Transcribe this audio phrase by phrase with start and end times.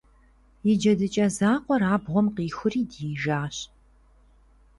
[0.69, 3.55] И джэдыкӀэ закъуэр абгъуэм къихури диижащ.